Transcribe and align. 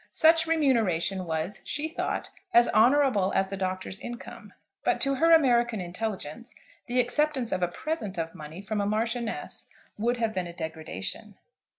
Such 0.13 0.47
remuneration 0.47 1.25
was, 1.27 1.61
she 1.63 1.87
thought, 1.87 2.31
as 2.55 2.67
honourable 2.69 3.31
as 3.35 3.49
the 3.49 3.55
Doctor's 3.55 3.99
income; 3.99 4.51
but 4.83 4.99
to 5.01 5.13
her 5.17 5.29
American 5.31 5.79
intelligence, 5.79 6.55
the 6.87 6.99
acceptance 6.99 7.51
of 7.51 7.61
a 7.61 7.67
present 7.67 8.17
of 8.17 8.33
money 8.33 8.61
from 8.63 8.81
a 8.81 8.87
Marchioness 8.87 9.67
would 9.99 10.17
have 10.17 10.33
been 10.33 10.47
a 10.47 10.53
degradation. 10.53 11.35